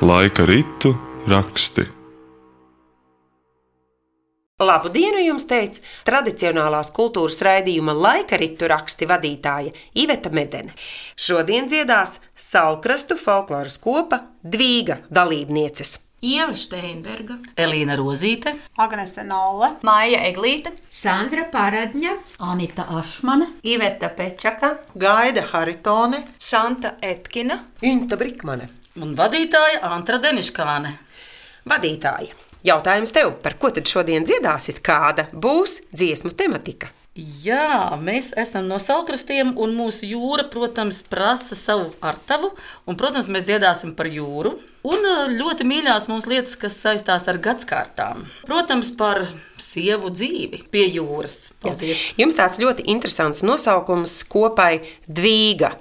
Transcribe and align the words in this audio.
Laika 0.00 0.46
ritu 0.46 0.96
raksti. 1.28 1.93
Labu 5.34 5.42
dienu 5.42 5.42
jums 5.42 5.48
teica 5.50 5.80
tradicionālās 6.06 6.92
kultūras 6.94 7.40
raidījuma 7.42 7.92
laika 7.92 8.36
ritu 8.38 8.68
raksti 8.70 9.06
vadītāja 9.10 9.72
Iveta 9.98 10.30
Medene. 10.30 10.74
Šodien 11.16 11.66
dziedās 11.66 12.20
Salkrastu 12.36 13.16
folkloras 13.18 13.78
kopa 13.82 14.20
Dvīga 14.44 15.00
dalībnieces. 15.10 15.98
Ieva 16.24 16.54
Steinberga, 16.56 17.36
Elīna 17.56 17.98
Rozīte, 17.98 18.54
Agnese 18.78 19.24
Nolle, 19.26 19.74
Māja 19.84 20.22
Eglīte, 20.30 20.70
Sandra 20.88 21.44
Paradņa, 21.52 22.14
Anita 22.38 22.86
Ašmane, 22.96 23.50
Iveta 23.64 24.08
Pečaka, 24.08 24.78
Gaida 24.94 25.44
Haritone, 25.50 26.22
Santa 26.38 26.94
Etkina, 27.02 27.58
Inta 27.82 28.16
Brikmane. 28.16 28.70
un 29.02 29.16
vadītāja 29.16 29.82
Antra 29.82 30.18
Deniškāne. 30.18 30.94
vadītāja. 31.66 32.43
Jautājums 32.64 33.12
tev, 33.12 33.34
par 33.44 33.58
ko 33.60 33.68
tad 33.76 33.84
šodien 33.90 34.24
dziedāsit? 34.24 34.78
Kāda 34.84 35.26
būs 35.36 35.82
dziesmu 35.92 36.30
tematika? 36.32 36.88
Jā, 37.14 37.94
mēs 38.00 38.32
esam 38.40 38.64
no 38.66 38.80
salkrastiem, 38.82 39.52
un 39.60 39.74
mūsu 39.76 40.08
jūra, 40.08 40.48
protams, 40.50 41.02
prasa 41.06 41.54
savu 41.54 41.92
artavu. 42.02 42.54
Un, 42.88 42.96
protams, 42.98 43.28
mēs 43.30 43.44
dziedāsim 43.46 43.92
par 43.94 44.08
jūru. 44.10 44.56
Un 44.82 45.06
ā, 45.06 45.12
ļoti 45.30 45.68
mīļās 45.68 46.08
mums 46.10 46.26
lietas, 46.26 46.56
kas 46.58 46.74
saistās 46.80 47.28
ar 47.30 47.38
gadsimtām. 47.44 48.24
Protams, 48.48 48.90
par 48.98 49.26
sievu 49.60 50.10
dzīvi 50.10 50.64
pie 50.72 50.88
jūras. 50.96 51.52
Paldies! 51.62 52.02
Jums 52.18 52.40
tāds 52.40 52.58
ļoti 52.64 52.88
interesants 52.90 53.44
nosaukums 53.46 54.18
kopai 54.32 54.80
Dvīga. 55.06 55.76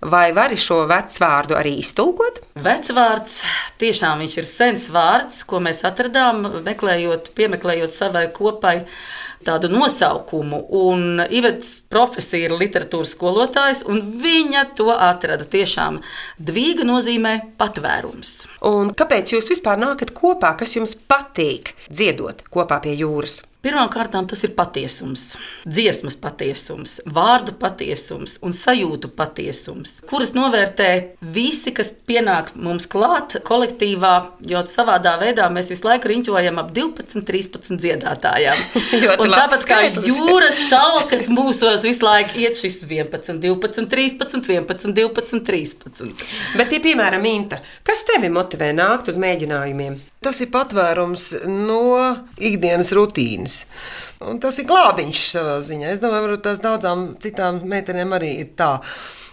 Vai 0.00 0.28
vari 0.36 0.58
šo 0.60 0.84
vecvārdu 0.90 1.56
arī 1.58 1.76
iztulkot? 1.82 2.42
Vecvārds 2.62 3.40
tiešām 3.80 4.22
viņš 4.22 4.36
ir 4.38 4.46
sens 4.46 4.88
vārds, 4.94 5.42
ko 5.48 5.62
mēs 5.64 5.82
atradām, 5.88 6.44
meklējot, 6.66 7.32
piemeklējot 7.38 7.94
savai 7.94 8.28
kopai 8.34 8.76
tādu 9.44 9.70
nosaukumu. 9.72 10.60
Un 10.70 11.22
Ivets 11.30 11.78
profesija 11.90 12.48
ir 12.48 12.56
literatūras 12.58 13.14
skolotājs, 13.16 13.84
un 13.88 14.02
viņa 14.22 14.64
to 14.78 14.90
atrada. 14.94 15.46
Tiešām 15.48 16.00
dvīga 16.38 16.86
nozīmē 16.88 17.34
patvērums. 17.60 18.34
Un 18.68 18.92
kāpēc 18.98 19.34
jūs 19.36 19.50
vispār 19.54 19.80
nākat 19.80 20.14
kopā? 20.16 20.54
Kas 20.58 20.76
jums 20.78 20.96
patīk 21.08 21.74
dziedot 21.90 22.44
kopā 22.52 22.82
pie 22.84 22.96
jūras? 22.98 23.42
Pirmkārt, 23.58 24.14
tas 24.30 24.44
ir 24.46 24.52
patiesums, 24.54 25.32
dziesmas 25.66 26.14
patiesums, 26.22 26.92
vārdu 27.10 27.56
patiesums 27.58 28.36
un 28.46 28.52
sajūtu 28.54 29.10
patiesums, 29.18 29.96
kuras 30.06 30.30
novērtē 30.36 30.90
visi, 31.34 31.72
kas 31.74 31.90
pienāk 32.06 32.52
mums 32.54 32.86
klāt 32.86 33.34
kolektīvā, 33.48 34.12
jo 34.46 34.62
savādā 34.70 35.16
veidā 35.18 35.48
mēs 35.50 35.72
visu 35.72 35.88
laiku 35.88 36.12
riņķojam 36.12 36.60
ap 36.62 36.70
12, 36.76 37.24
13 37.26 37.82
dziedātājām. 37.82 38.62
Tāpēc 39.40 39.66
kā 39.66 39.80
jūras 40.06 40.62
šalkas 40.70 41.26
mūsos 41.26 41.82
visu 41.88 42.06
laiku 42.06 42.38
iet 42.38 42.60
šis 42.62 42.84
11, 42.84 43.42
12, 43.42 43.90
13, 43.90 44.38
11, 44.54 44.94
12, 44.94 45.42
13. 45.50 46.30
Bet, 46.54 46.70
ja, 46.70 46.84
piemēram, 46.86 47.26
Inta, 47.26 47.58
kas 47.82 48.06
tevi 48.06 48.30
motivē 48.30 48.70
nākt 48.78 49.10
uz 49.10 49.18
mēģinājumiem? 49.18 49.98
Tas 50.24 50.40
ir 50.42 50.50
patvērums 50.50 51.28
no 51.46 51.82
ikdienas 52.42 52.90
rutīnas. 52.96 53.60
Un 54.18 54.40
tas 54.42 54.56
ir 54.58 54.66
glābiņš 54.66 55.20
savā 55.30 55.60
ziņā. 55.62 55.92
Es 55.94 56.02
domāju, 56.02 56.32
ka 56.34 56.48
tās 56.48 56.62
daudzām 56.62 57.12
citām 57.22 57.60
meitenēm 57.70 58.16
arī 58.16 58.32
ir 58.42 58.50
tā. 58.58 58.78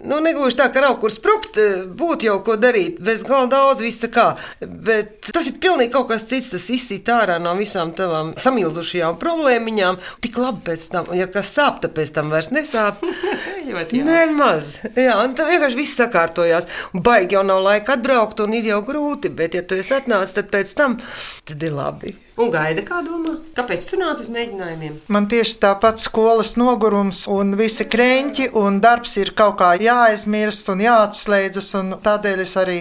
Nu, 0.06 0.20
negluži 0.22 0.58
tā, 0.60 0.68
ka 0.70 0.82
nav 0.84 0.98
kur 1.02 1.10
sprukt, 1.14 1.58
būtu 1.98 2.28
jau 2.28 2.36
ko 2.46 2.58
darīt, 2.60 3.00
bez 3.02 3.24
gala 3.26 3.48
daudz 3.50 3.82
visa 3.82 4.10
kā. 4.14 4.26
Bet 4.62 5.32
tas 5.34 5.48
ir 5.50 5.56
pilnīgi 5.64 5.94
kaut 5.96 6.10
kas 6.12 6.28
cits. 6.30 6.52
Tas 6.54 6.68
izsīt 6.70 7.10
ārā 7.10 7.40
no 7.42 7.56
visām 7.58 7.96
tavām 7.98 8.34
samilzušajām 8.38 9.18
problēmiņām. 9.22 9.98
Tik 10.26 10.38
labi 10.42 10.62
pēc 10.68 10.90
tam, 10.94 11.10
ja 11.18 11.26
kas 11.32 11.54
sāp, 11.56 11.80
tad 11.82 11.96
pēc 11.98 12.14
tam 12.20 12.30
vairs 12.34 12.52
nesāp. 12.54 13.02
Ļoti 13.70 14.04
jauki. 14.04 14.04
Nemaz. 14.06 14.76
Jā, 14.92 15.16
un 15.24 15.34
tā 15.40 15.48
vienkārši 15.50 15.80
viss 15.80 15.98
sakārtojās. 15.98 16.70
Baigi 16.94 17.40
jau 17.40 17.46
nav 17.48 17.64
laika 17.66 17.96
atbraukt, 17.98 18.44
un 18.46 18.54
ir 18.60 18.70
jau 18.70 18.84
grūti. 18.86 19.34
Bet, 19.34 19.58
ja 19.58 19.66
tu 19.66 19.80
esi 19.80 19.98
atnācis, 19.98 20.38
tad 20.38 20.54
pēc 20.54 20.78
tam 20.78 21.00
tad 21.48 21.66
ir 21.66 21.74
labi. 21.74 22.14
Un 22.36 22.50
gaida, 22.52 22.82
kā 22.84 22.98
domā? 23.00 23.38
Kāpēc 23.56 23.86
tu 23.88 23.96
nāc 23.96 24.20
uz 24.20 24.28
mēģinājumiem? 24.28 24.98
Man 25.08 25.28
tieši 25.32 25.56
tāpat 25.62 26.02
skolas 26.04 26.58
nogurums 26.60 27.22
un 27.32 27.54
visi 27.56 27.86
krēķi, 27.88 28.50
un 28.60 28.82
darbs 28.84 29.14
ir 29.22 29.32
kaut 29.40 29.56
kā 29.62 29.70
jāaizmirst 29.80 30.68
un 30.74 30.84
jāatslēdzas. 30.84 31.70
un 31.80 31.94
Tādēļ 32.04 32.42
es 32.44 32.52
arī, 32.60 32.76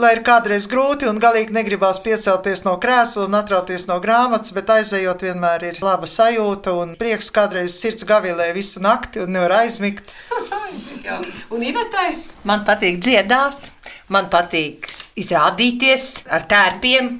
lai 0.00 0.14
ir 0.16 0.22
kādreiz 0.24 0.64
grūti 0.72 1.10
un 1.10 1.20
galīgi 1.20 1.52
negribās 1.52 2.00
piecelties 2.00 2.64
no 2.64 2.78
krēsla 2.80 3.28
un 3.28 3.36
atrauties 3.36 3.84
no 3.92 4.00
grāmatas, 4.00 4.56
bet 4.56 4.72
aizejot 4.72 5.26
vienmēr 5.28 5.68
ir 5.68 5.82
laba 5.84 6.08
sajūta 6.08 6.72
un 6.80 6.96
prieks 6.96 7.28
kādreiz 7.28 7.76
sirds 7.76 8.08
gavilē 8.08 8.54
visu 8.56 8.80
nakti 8.80 9.20
un 9.20 9.36
nevar 9.36 9.60
aizmigt. 9.60 10.16
Un 11.54 11.62
Ivetai? 11.62 12.14
Man 12.48 12.64
patīk 12.64 12.96
dziedāt, 13.04 13.68
man 14.12 14.28
patīk 14.32 14.88
izrādīties 15.20 16.24
ar 16.32 16.46
tērpiem, 16.50 17.10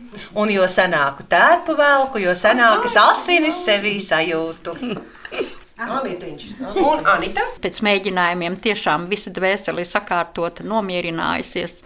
un 0.41 0.53
jo 0.53 0.67
senāku 0.71 1.27
tērpu 1.31 1.77
velku, 1.79 2.23
jo 2.23 2.35
senākas 2.39 2.97
asinis 3.01 3.63
sevī 3.65 3.97
sajūtu. 4.03 4.77
Anītiņš. 5.85 6.51
Un 6.79 7.09
Anita? 7.11 7.43
pēc 7.63 7.81
mēģinājumiem 7.83 8.61
tiešām 8.63 9.09
visa 9.11 9.33
dvēsele 9.35 9.83
ir 9.83 9.89
sakārtota, 9.91 10.63
nomierinājusies 10.71 11.81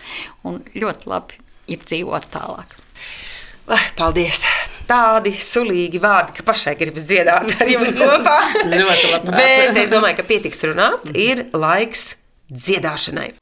un 0.45 0.61
ļoti 0.77 1.09
labi 1.09 1.41
ir 1.73 1.81
dzīvot 1.87 2.29
tālāk. 2.35 2.77
Paldies! 3.97 4.43
Tādi 4.89 5.35
sulīgi 5.37 6.01
vārdi, 6.01 6.39
ka 6.39 6.45
pašai 6.49 6.73
gribas 6.81 7.05
dziedāt 7.09 7.51
ar 7.61 7.69
jums 7.69 7.91
kopā. 7.97 8.39
Ļoti 8.73 9.11
labprāt. 9.13 9.35
Bet 9.37 9.77
es 9.83 9.91
domāju, 9.93 10.17
ka 10.21 10.25
pietiks 10.31 10.65
runāt. 10.65 11.05
Ir 11.13 11.45
laiks 11.53 12.15
dziedāšanai. 12.49 13.35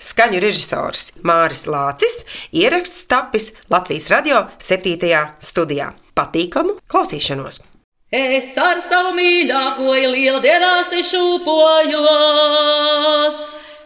Skaņu 0.00 0.38
režisors 0.40 1.10
Māris 1.20 1.66
Lācis, 1.68 2.22
ieraksts 2.56 3.04
tapis 3.10 3.50
Latvijas 3.68 4.08
radio 4.08 4.46
7. 4.56 4.96
studijā. 5.44 5.92
Patīkamu 6.16 6.80
klausīšanos! 6.88 7.60
Es 8.10 8.58
ar 8.58 8.80
savu 8.82 9.12
mīļāko 9.14 9.92
lieldienās 10.14 10.88
izšūpojos. 11.02 13.36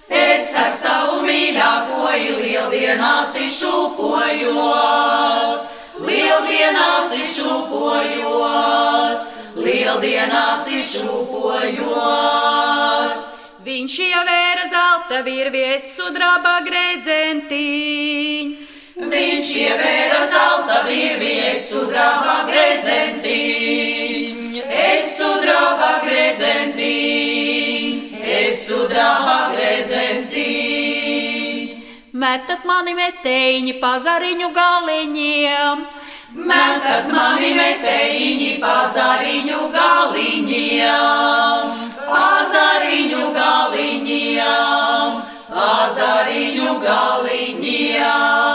Es 0.09 0.55
ar 0.57 0.73
savu 0.73 1.21
mīļāko 1.27 2.09
lieldienās 2.39 3.37
izšūpojos. 3.49 5.49
Lieldienās 6.05 7.13
izšūpojos, 7.19 9.21
lieldienās 9.67 10.69
izšūpojos. 10.81 12.84
Viņš 13.65 13.95
ievēra 14.05 14.67
zelta 14.69 15.23
virvies 15.25 15.87
sudraba 15.97 16.61
gredzentiņu. 16.67 18.59
Viņš 19.09 19.49
ievēra 19.57 20.29
zelta 20.29 20.85
virvies 20.85 21.65
sudraba 21.71 22.45
gredzentiņu. 22.51 24.61
Es 24.69 25.17
sudraba 25.17 26.05
gredzentiņu, 26.05 28.05
es 28.37 28.69
sudraba 28.69 29.57
gredzentiņu. 29.57 31.81
Metat 32.13 32.69
mani 32.69 32.93
metēņi 33.01 33.81
pazariņu 33.81 34.53
galiņiem. 34.61 36.05
Metat 36.35 37.07
mani 37.15 37.53
metējiņi 37.55 38.57
pazariņu 38.61 39.59
galiņiem, 39.73 41.69
pazariņu 42.15 43.25
galiņiem, 43.39 45.11
pazariņu 45.51 46.71
galiņiem. 46.85 48.55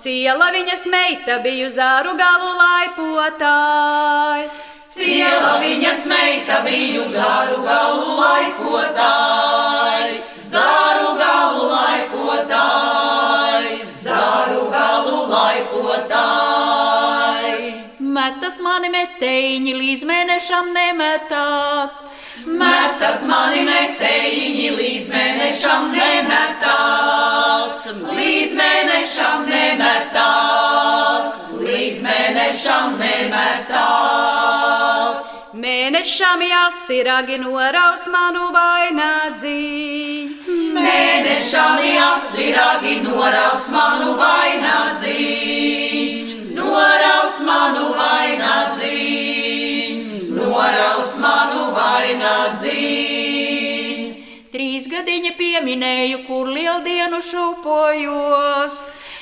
Ciela 0.00 0.48
viņas 0.54 0.86
meita 0.88 1.34
bija 1.44 1.66
zāru 1.68 2.14
galu 2.16 2.54
laipotāji. 2.56 4.46
Ciela 4.90 5.60
viņas 5.62 6.06
meita 6.10 6.56
bija 6.64 7.04
zāru 7.12 7.58
galu 7.66 8.16
laipotāji, 8.18 10.14
zāru 10.50 11.10
galu 11.20 11.62
laipotāji, 11.70 13.76
zāru 14.02 14.62
galu 14.72 15.18
laipotāji. 15.30 16.18
Metat 18.00 18.56
mani 18.64 18.88
metēņi 18.96 19.72
līdz 19.78 20.02
mēnešam 20.10 20.66
nemetāt. 20.74 22.09
Mētat 22.46 23.20
mani 23.28 23.64
metējiņi 23.66 24.68
līdz 24.78 25.08
mēnešam 25.12 25.90
nemetāt, 25.92 27.84
līdz 28.16 28.54
mēnešam 28.56 29.44
nemetāt, 29.50 31.34
līdz 31.60 32.00
mēnešam 32.06 32.96
nemetāt. 33.02 34.40
Mēnešam 35.60 36.40
jāsiragi 36.46 37.36
noraus 37.42 38.06
manu 38.08 38.48
vainadzību. 38.54 40.32
Mēnešam 40.78 41.76
jāsiragi 41.84 42.94
noraus 43.04 43.68
manu 43.74 44.16
vainadzību, 44.16 45.44
noraus 46.56 47.44
manu 47.44 47.92
vainadzību 48.00 49.09
manu 51.22 51.70
vainā 51.76 52.36
dzīvi. 52.60 54.06
Trīs 54.50 54.88
gadiņa 54.90 55.32
pieminēju, 55.38 56.18
kur 56.26 56.48
lieldienu 56.50 57.20
šūpojos. 57.22 58.74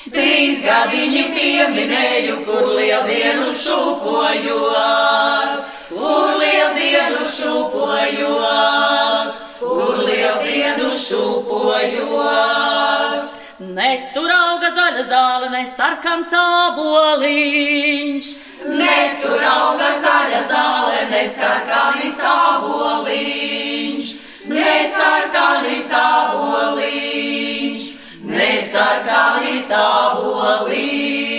Trīs 0.09 0.62
gadiņi 0.65 1.25
pieminēju, 1.35 2.37
kur 2.47 2.65
lieldienu 2.79 3.50
šūpojos, 3.62 5.61
kur 5.91 6.39
lieldienu 6.41 7.27
šūpojos, 7.37 9.35
kur 9.61 10.00
lieldienu 10.06 10.89
šūpojos. 11.05 12.49
Ne 13.59 14.11
tur 14.15 14.31
auga 14.31 14.69
zaļa 14.71 15.03
zāle, 15.09 15.49
ne 15.51 15.65
sarkans 15.67 16.31
aboliņš. 16.39 18.27
Ne 18.71 18.99
tur 19.19 19.43
auga 19.43 19.89
zaļa 20.05 20.43
zāle, 20.47 21.01
ne 21.11 21.25
sarkanis 21.27 22.21
aboliņš. 22.35 24.13
Ne 24.53 24.77
sarkanis 24.93 25.91
aboliņš, 26.03 27.91
ne 28.31 28.53
sarkanis 28.71 29.75
aboliņš. 29.81 31.38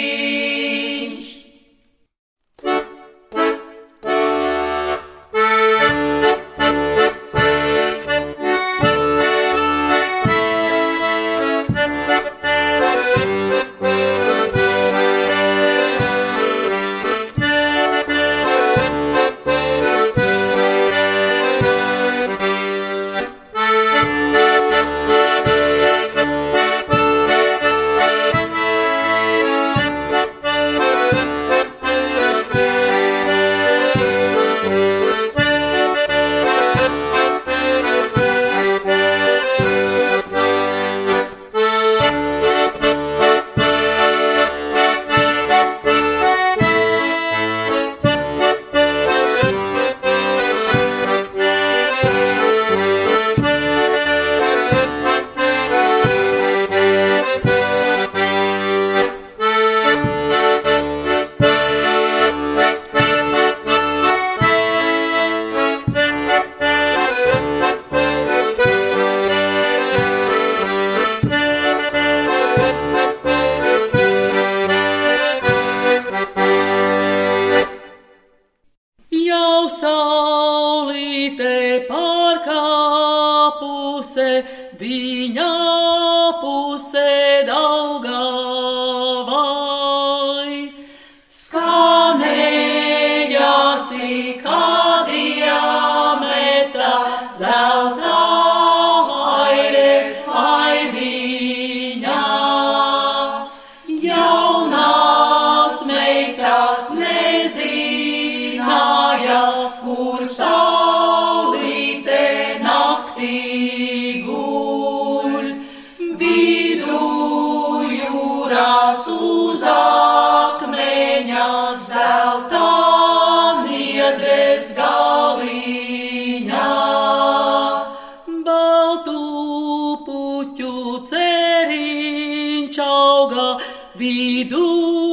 Chinchoga, 132.69 133.59
we 133.95 134.43
do. 134.43 135.08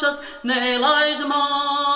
šas 0.00 0.16
nelaiž 0.42 1.20
man. 1.30 1.87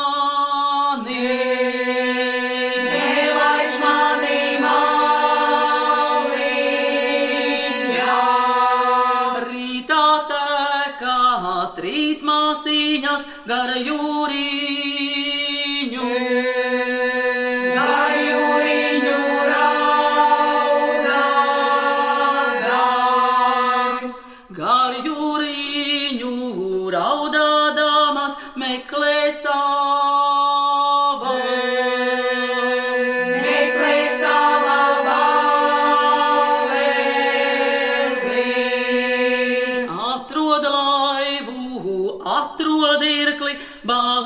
Ball 43.85 44.23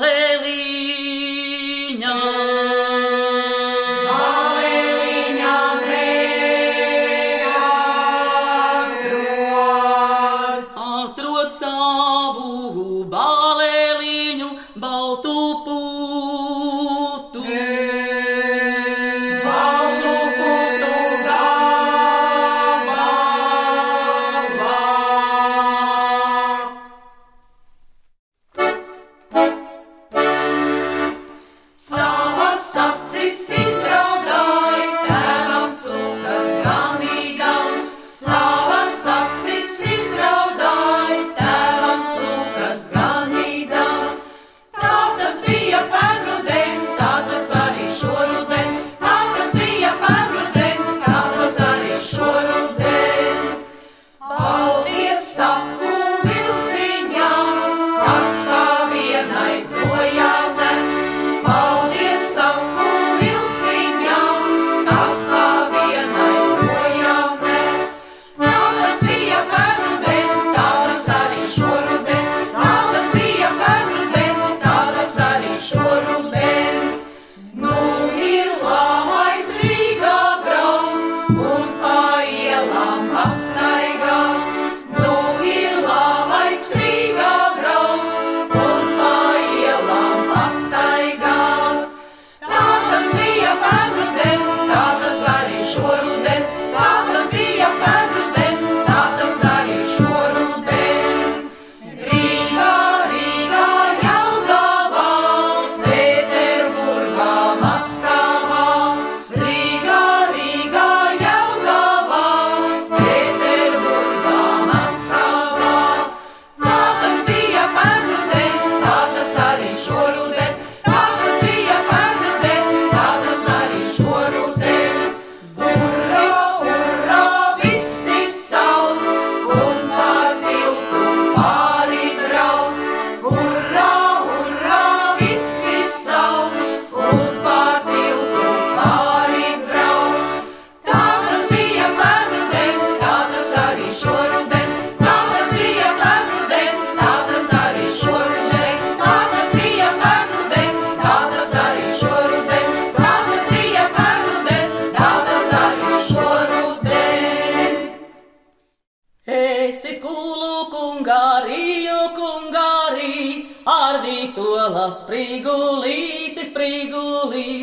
sprīgulīti, 164.93 166.45
sprīgulīti. 166.47 167.56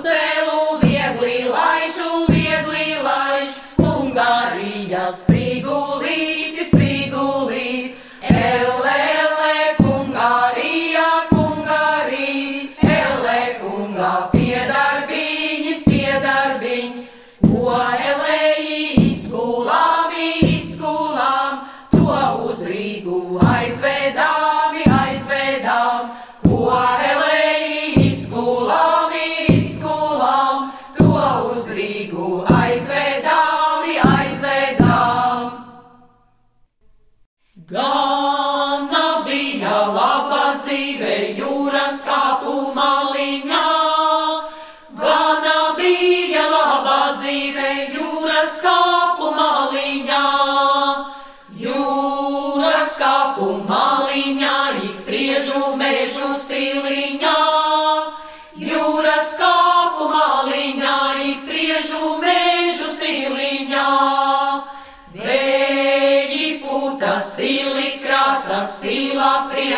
Hotel. 0.00 0.29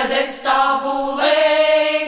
kad 0.03 0.13
es 0.19 0.31
stāvulēju, 0.41 2.07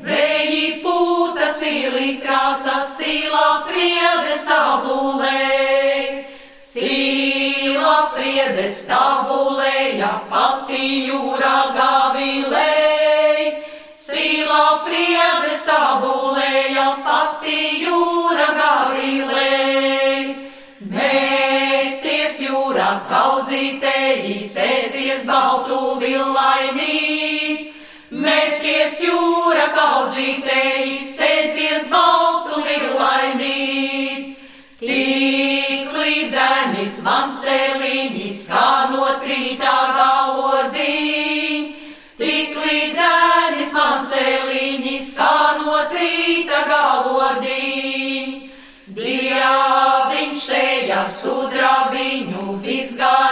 vēji 0.00 0.68
pūta 0.80 1.50
sīlī 1.52 2.14
krāca 2.22 2.78
sīlā 2.88 3.48
priedes 3.68 4.38
stāvulēju. 4.46 6.22
Sīlā 6.64 7.96
priedes 8.14 8.78
stāvulēja 8.86 10.08
pati 10.30 10.88
jūrā 11.10 11.58
gavilēju, 11.76 13.52
sīlā 13.92 14.64
priedes 14.86 15.66
stāvulēja 15.66 16.88
pati 17.04 17.60
jūrā 17.84 18.48
gavilēju. 18.62 20.34
Mēties 20.96 22.40
jūrā 22.48 22.90
kaudzītēji 23.12 24.40
sēdzies 24.48 25.28
baltu 25.28 25.98
villaimīgi. 26.00 27.33
Meties 28.24 29.02
jūra 29.04 29.66
kaudzītē, 29.76 30.60
izsēdzies 30.94 31.90
baltu 31.92 32.62
vilainīt. 32.64 34.30
Tik 34.80 35.92
līdzenis 35.92 36.96
mans 37.04 37.36
celiņš, 37.44 38.40
kā 38.48 38.70
no 38.92 39.10
trītā 39.24 39.76
galodīņ. 39.98 41.68
Tik 42.20 42.56
līdzenis 42.64 43.76
mans 43.76 44.14
celiņš, 44.14 45.12
kā 45.20 45.36
no 45.60 45.76
trītā 45.92 46.64
galodīņ. 46.72 48.34
Dieviņš 48.94 50.48
sēja 50.48 51.04
sudrabiņu 51.10 52.60
visgarām 52.64 53.23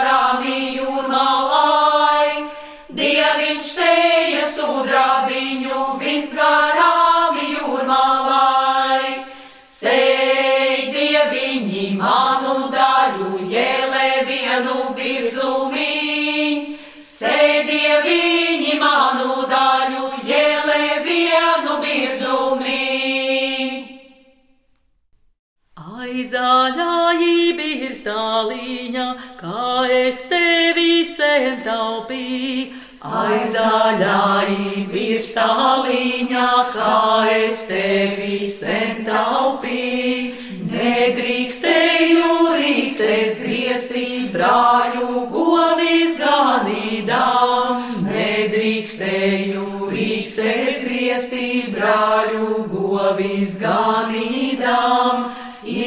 Birstāliņā, 28.02 29.04
kā 29.38 29.87
es 29.87 30.16
tevi 30.26 31.04
sen 31.06 31.61
taupīju. 31.62 32.73
Aizaļāji 32.99 34.82
birstāliņā, 34.90 36.49
kā 36.75 36.97
es 37.30 37.62
tevi 37.68 38.50
sen 38.50 39.04
taupīju. 39.06 40.35
Nedrīkstēju 40.73 42.35
rīkstes 42.59 43.38
grieztī 43.47 44.09
brāļu 44.35 45.28
govis 45.30 46.18
ganīdām. 46.18 48.02
Nedrīkstēju 48.09 49.92
rīkstes 49.94 50.82
grieztī 50.88 51.52
brāļu 51.71 52.66
govis 52.73 53.54
ganīdām. 53.62 55.30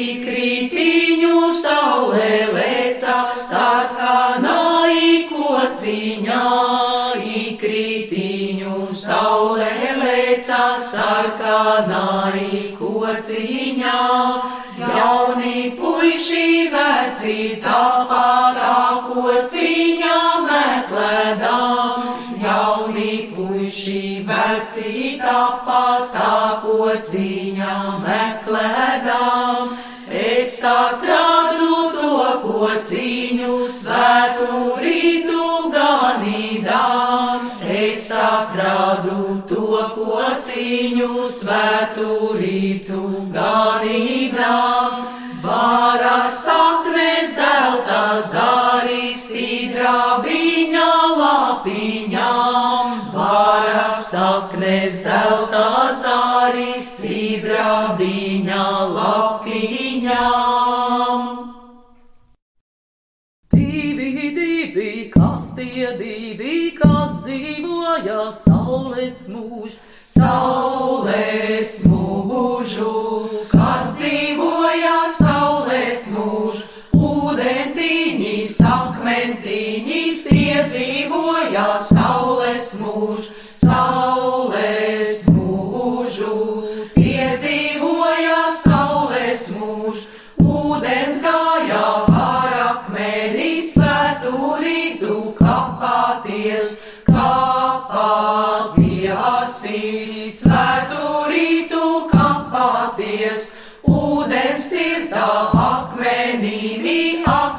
Izkritiņu 0.06 1.48
saulē 1.58 2.34
lēca 2.54 3.14
sarkanai 3.34 5.26
kociņā. 5.30 6.42
Izkritiņu 7.40 8.86
saulē 9.00 9.72
lēca 10.02 10.60
sarkanai 10.90 12.76
kociņā. 12.78 13.96
Jauni 14.76 15.72
puiši 15.80 16.68
veci 16.76 17.38
tāpatā 17.64 18.76
kociņā 19.08 20.20
meklēdām. 20.46 22.06
Jauni 22.44 23.16
puiši 23.32 24.04
veci 24.30 25.16
tāpatā 25.24 26.62
kociņā 26.62 27.76
meklēdām. 28.06 29.85
Es 30.46 30.60
atradu 30.62 31.76
to 31.90 32.18
kociņu 32.42 33.54
svētu 33.66 34.58
rītu 34.78 35.46
ganīdām. 35.72 37.48
Es 37.76 38.06
atradu 38.14 39.40
to 39.50 39.80
kociņu 39.96 41.26
svētu 41.32 42.12
rītu 42.38 43.02
ganīdām. 43.34 45.02
Vara 45.42 46.30
sakne 46.30 47.10
zelta 47.34 48.04
zāris, 48.30 49.18
sidrabiņa 49.32 50.92
lapiņām. 51.24 52.94
Vara 53.18 53.90
sakne 53.98 54.78
zelta 55.02 55.66
zāris, 56.04 56.94
sidrabiņa 57.02 58.25
divi, 66.06 66.70
kas 66.78 67.18
dzīvoja 67.24 68.28
saules 68.34 69.18
mūžā, 69.30 69.78
saules 70.06 71.72
mūžu, 71.90 72.92
kas 73.50 73.96
dzīvoja 73.98 74.98
saules 75.16 76.06
mūžu, 76.14 76.68
ūdentiņas, 77.10 78.58
akmentiņas, 78.76 80.22
tie 80.30 80.62
dzīvoja 80.70 81.68
saules 81.90 82.70
mūžu, 82.82 83.34
saules 83.50 84.15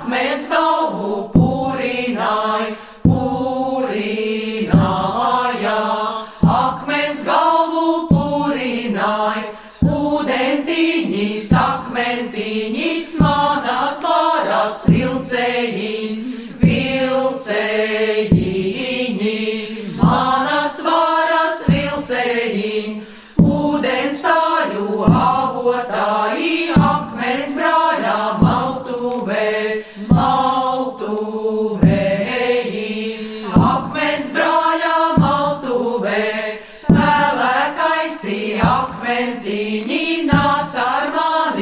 akmens 0.08 0.48
galvu 0.48 1.28
pūrināja, 1.34 2.76
pūrināja, 3.04 4.14
akmens 6.48 7.26
galvu 7.28 8.08
pūrināja, 8.08 9.44
ūdentiņas, 9.84 11.50
akmentiņas, 11.60 13.10
manas 13.20 14.00
varas 14.08 14.78
vilcējiņi, 14.88 16.24
vilcējiņi, 16.64 18.17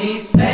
mani 0.05 0.19
spēlēties, 0.21 0.44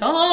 tur 0.00 0.29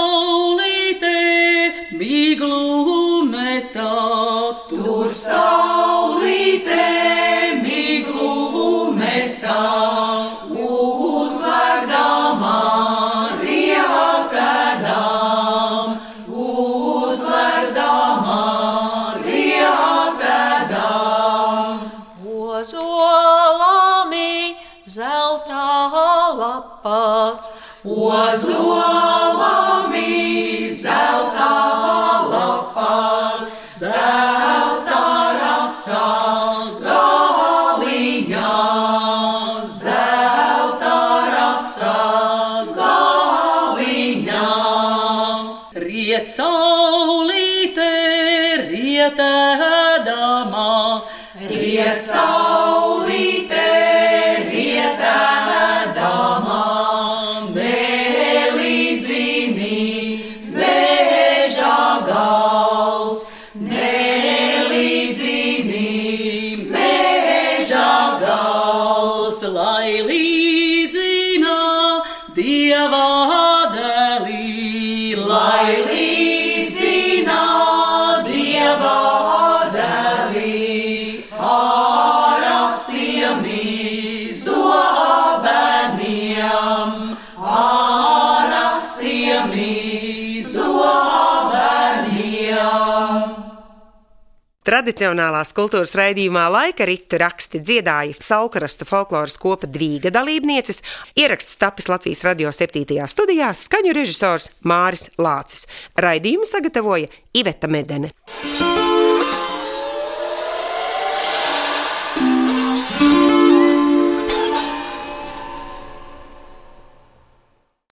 Tradicionālās 94.78 95.56
kultūras 95.58 95.96
raidījumā 95.98 96.44
laika 96.54 96.86
ritu 96.86 97.18
raksti 97.18 97.64
dziedāja 97.66 98.14
Salkrastu 98.22 98.86
folkloras 98.86 99.40
kopa 99.42 99.66
Dvīga 99.66 100.12
dalībnieces, 100.14 100.84
ieraksts 101.18 101.58
tapis 101.58 101.90
Latvijas 101.90 102.22
radio 102.28 102.54
7. 102.54 102.86
studijā, 103.10 103.50
skaņu 103.58 103.98
režisors 103.98 104.52
Māris 104.62 105.10
Lācis. 105.18 105.66
Raidījumu 105.98 106.46
sagatavoja 106.46 107.10
Iveta 107.34 107.66
Medene. 107.66 108.14